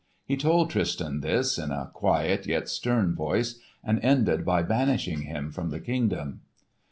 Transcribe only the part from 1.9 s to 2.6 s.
quiet